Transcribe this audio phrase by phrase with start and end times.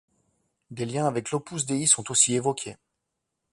[0.71, 2.75] Des liens avec l'Opus Dei sont aussi évoqués.